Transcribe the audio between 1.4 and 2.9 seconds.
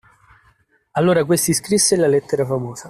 scrisse la lettera famosa.